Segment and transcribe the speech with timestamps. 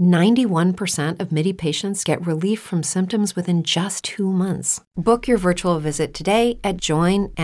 [0.00, 4.80] 91% of MIDI patients get relief from symptoms within just two months.
[4.96, 7.34] Book your virtual visit today at joinmidi.com.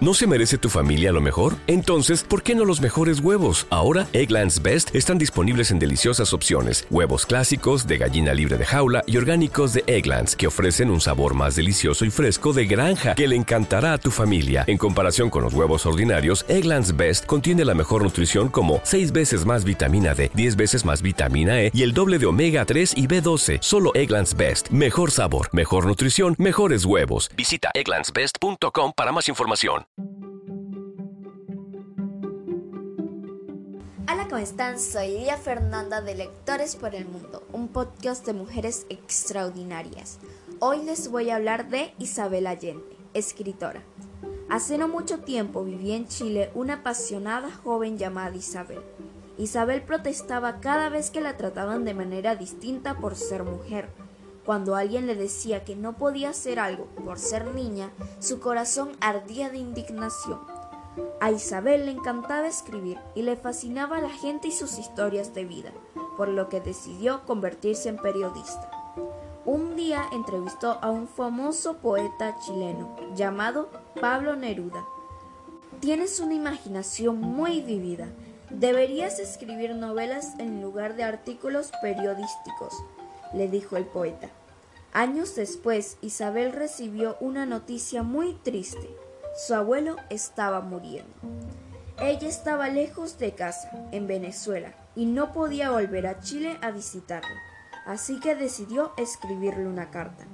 [0.00, 1.54] ¿No se merece tu familia lo mejor?
[1.68, 3.68] Entonces, ¿por qué no los mejores huevos?
[3.70, 6.88] Ahora, Egglands Best están disponibles en deliciosas opciones.
[6.90, 11.34] Huevos clásicos, de gallina libre de jaula y orgánicos de Egglands, que ofrecen un sabor
[11.34, 14.64] más delicioso y fresco de granja que le encantará a tu familia.
[14.66, 19.46] En comparación con los huevos ordinarios, Egglands Best contiene la mejor nutrición como 6 veces
[19.46, 23.08] más vitamina D, 10 veces más vitamina E y el doble de omega 3 y
[23.08, 23.58] B12.
[23.62, 24.68] Solo Egglands Best.
[24.68, 27.30] Mejor sabor, mejor nutrición, mejores huevos.
[27.34, 29.86] Visita egglandsbest.com para más información.
[34.08, 34.78] Hola, ¿cómo están?
[34.78, 40.20] Soy Lía Fernanda de Lectores por el Mundo, un podcast de mujeres extraordinarias.
[40.60, 43.82] Hoy les voy a hablar de Isabel Allende, escritora.
[44.48, 48.80] Hace no mucho tiempo vivía en Chile una apasionada joven llamada Isabel.
[49.38, 53.88] Isabel protestaba cada vez que la trataban de manera distinta por ser mujer.
[54.46, 59.50] Cuando alguien le decía que no podía hacer algo por ser niña, su corazón ardía
[59.50, 60.38] de indignación.
[61.20, 65.72] A Isabel le encantaba escribir y le fascinaba la gente y sus historias de vida,
[66.16, 68.70] por lo que decidió convertirse en periodista.
[69.44, 73.68] Un día entrevistó a un famoso poeta chileno llamado
[74.00, 74.84] Pablo Neruda.
[75.80, 78.08] Tienes una imaginación muy vivida.
[78.50, 82.74] Deberías escribir novelas en lugar de artículos periodísticos,
[83.34, 84.28] le dijo el poeta.
[84.92, 88.88] Años después, Isabel recibió una noticia muy triste.
[89.36, 91.12] Su abuelo estaba muriendo.
[92.00, 97.34] Ella estaba lejos de casa, en Venezuela, y no podía volver a Chile a visitarlo,
[97.84, 100.24] así que decidió escribirle una carta.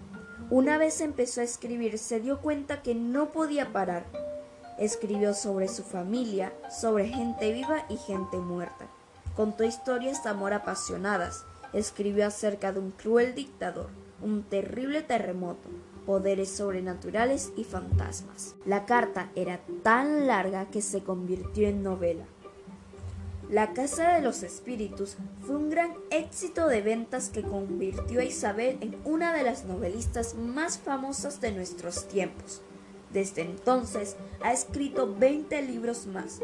[0.50, 4.04] Una vez empezó a escribir se dio cuenta que no podía parar.
[4.82, 8.88] Escribió sobre su familia, sobre gente viva y gente muerta.
[9.36, 11.44] Contó historias de amor apasionadas.
[11.72, 13.90] Escribió acerca de un cruel dictador,
[14.20, 15.68] un terrible terremoto,
[16.04, 18.56] poderes sobrenaturales y fantasmas.
[18.66, 22.24] La carta era tan larga que se convirtió en novela.
[23.48, 25.16] La Casa de los Espíritus
[25.46, 30.34] fue un gran éxito de ventas que convirtió a Isabel en una de las novelistas
[30.34, 32.62] más famosas de nuestros tiempos.
[33.12, 36.40] Desde entonces ha escrito 20 libros más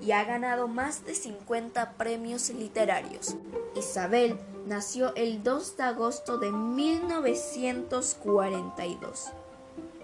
[0.00, 3.36] y ha ganado más de 50 premios literarios.
[3.76, 9.32] Isabel nació el 2 de agosto de 1942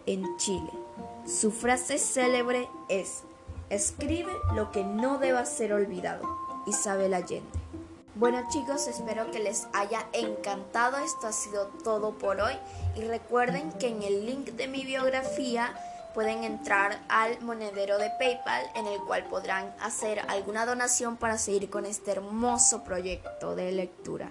[0.06, 0.70] en Chile.
[1.26, 3.22] Su frase célebre es,
[3.70, 6.22] escribe lo que no deba ser olvidado.
[6.66, 7.58] Isabel Allende.
[8.14, 10.96] Bueno chicos, espero que les haya encantado.
[10.96, 12.54] Esto ha sido todo por hoy.
[12.96, 15.72] Y recuerden que en el link de mi biografía
[16.14, 21.70] pueden entrar al monedero de PayPal en el cual podrán hacer alguna donación para seguir
[21.70, 24.30] con este hermoso proyecto de lectura.